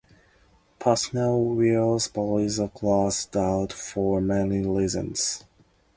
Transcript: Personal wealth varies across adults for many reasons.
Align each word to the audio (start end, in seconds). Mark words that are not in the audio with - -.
Personal 0.79 1.39
wealth 1.45 2.11
varies 2.15 2.57
across 2.57 3.27
adults 3.27 3.75
for 3.91 4.19
many 4.19 4.65
reasons. 4.65 5.43